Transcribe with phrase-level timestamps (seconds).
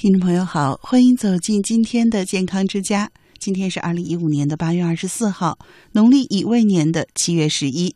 [0.00, 3.10] 听众朋友好，欢迎走进今天的健康之家。
[3.38, 5.58] 今天是二零一五年的八月二十四号，
[5.92, 7.94] 农历乙未年的七月十一。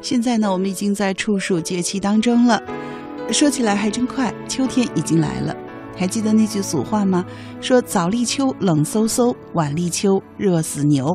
[0.00, 2.58] 现在呢，我们已经在处暑节气当中了。
[3.30, 5.54] 说起来还真快，秋天已经来了。
[5.94, 7.22] 还记得那句俗话吗？
[7.60, 11.14] 说早立秋冷飕飕，晚立秋热死牛。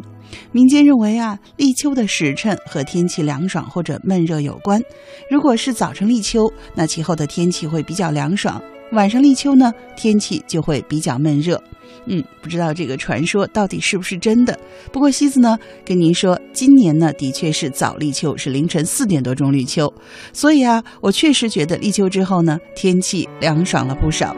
[0.51, 4.81] 民间认为啊，立秋的时辰和天气凉爽或者闷热有关。
[5.29, 8.59] 如果是早晨立秋，那其后的天气会比较凉爽；
[8.91, 11.61] 晚上立秋呢，天气就会比较闷热。
[12.05, 14.57] 嗯，不知道这个传说到底是不是真的？
[14.91, 19.93] 不过西子呢，跟您说，今年呢的确是早立秋，是凌晨四点多钟立秋，
[20.33, 24.35] 所以啊，我确实觉得立秋之后呢，天气凉爽了不少。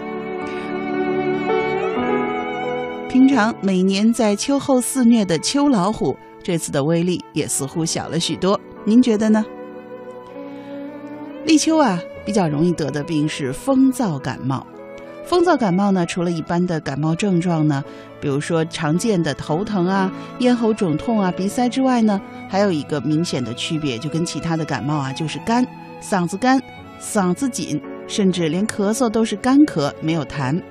[3.15, 8.59] 平常每年在秋后肆虐的秋老虎，这次的威力也似乎小了许多。
[8.83, 9.45] 您觉得呢？
[11.45, 14.67] 立秋啊，比较容易得的病是风燥感冒。
[15.25, 17.81] 风燥感冒呢，除了一般的感冒症状呢，
[18.20, 25.65] 比如说常见的头疼啊、咽喉肿痛啊、鼻塞之外呢，还有一个明显的区别，就跟其他的感冒啊，就是干，
[26.01, 26.62] 嗓子干，
[26.99, 30.62] 嗓子紧，甚至连咳嗽都是干咳，没有痰。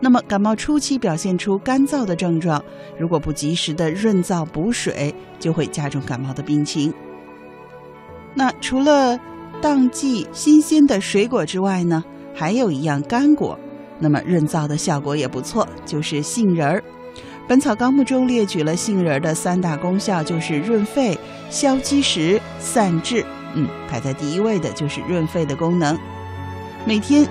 [0.00, 2.62] 那么感冒初期表现出干燥的症状，
[2.98, 6.94] 如果不及时的润燥补水，就会加重感冒的病情。
[8.34, 9.18] 那除了
[9.60, 13.58] 当季新鲜的水果之外呢，还有一样干果，
[13.98, 16.78] 那么润燥的效果也不错，就是杏仁儿。
[17.48, 21.18] 《本草纲目》中列举了杏仁儿的三大功效，就是润肺、
[21.50, 23.24] 消积食、散滞。
[23.54, 25.98] 嗯，排在第一位的就是润肺的功能。
[26.86, 27.28] 每天。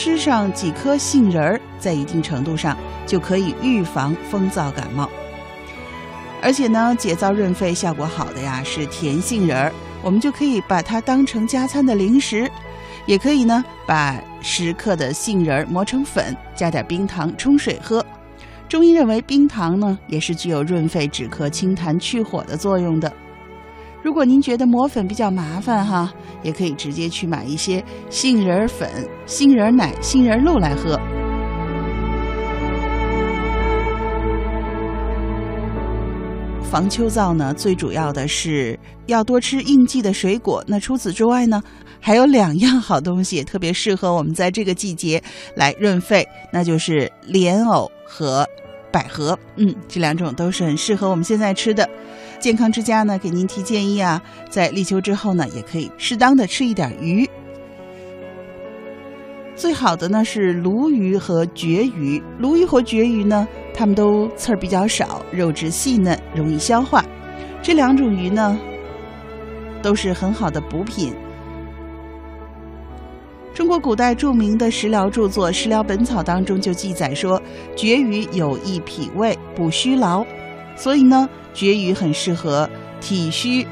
[0.00, 5.10] 吃上几颗杏仁儿，在一定程度上就可以预防风燥感冒。
[6.40, 12.48] 而且呢，解燥润肺效果好的呀是甜杏仁儿，我们就可以把它当成加餐的零食，
[13.06, 18.06] 也可以呢把十克的杏仁儿磨成粉，加点冰糖冲水喝。
[18.68, 23.12] 中医认为冰糖呢也是具有润肺止咳、清痰去火的作用的。
[24.00, 28.88] 如果您觉得磨粉比较麻烦哈，也可以直接去买一些杏仁粉、
[29.26, 30.98] 杏仁奶、杏仁露来喝。
[36.70, 40.62] 防秋燥呢，最主要的是要多吃应季的水果。
[40.66, 41.62] 那除此之外呢，
[41.98, 45.22] 还有两样好东西特别适合我们在这个季节
[45.56, 48.46] 来润肺，那就是莲藕和
[48.92, 49.38] 百合。
[49.56, 51.88] 嗯，这两种都是很适合我们现在吃的。
[52.40, 57.28] 健康之家呢，给您提建议啊，在立秋之后呢，也可以适当的吃一点鱼。
[59.56, 62.22] 最好的呢是鲈鱼和蕨鱼。
[62.38, 67.04] 鲈鱼和蕨鱼呢，它们都刺儿比较少，肉质细嫩，容易消化。
[67.60, 68.56] 这两种鱼呢，
[69.82, 71.12] 都是很好的补品。
[73.52, 77.42] 中国古代著名的食疗著作《食疗本草》当中就记载说，
[77.74, 80.24] 蕨鱼有益脾胃，补虚劳。
[80.76, 82.70] 所以呢，绝鱼很适合
[83.00, 83.66] 体虚、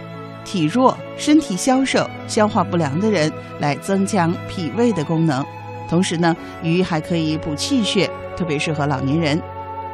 [0.44, 5.46] 体弱、身体消瘦、消化不良的人来增强脾胃的功能。
[5.88, 9.40] 同时呢，鱼还可以补气血，特别适合老年人，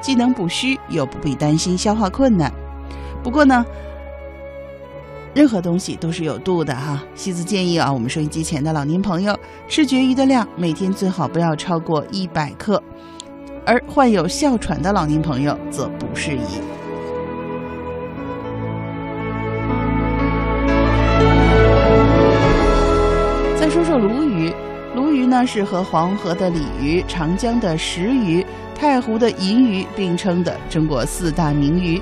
[0.01, 2.51] 既能补虚，又不必担心消化困难。
[3.23, 3.63] 不过呢，
[5.35, 6.99] 任何东西都是有度的哈。
[7.15, 9.39] 西子建议啊，我们收音机前的老年朋友
[9.69, 12.83] 吃绝鱼的量每天最好不要超过一百克，
[13.67, 16.63] 而患有哮喘的老年朋友则不适宜。
[23.73, 24.53] 说说鲈鱼，
[24.95, 28.45] 鲈鱼呢是和黄河的鲤鱼、长江的石鱼、
[28.75, 31.99] 太湖的银鱼并称的中国四大名鱼。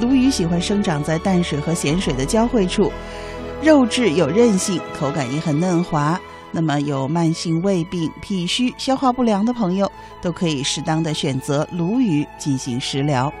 [0.00, 2.92] 鲈鱼喜欢生长在淡水和咸水的交汇处，
[3.62, 6.20] 肉质有韧性，口感也很嫩滑。
[6.50, 9.88] 那么有慢性胃病、脾虚、消化不良的朋友，
[10.20, 13.32] 都可以适当的选择鲈鱼进行食疗。